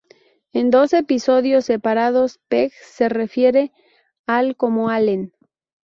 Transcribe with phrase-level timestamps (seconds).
[0.51, 3.71] En dos episodios separados, Peg se refiere
[4.25, 5.31] a Al como Allen.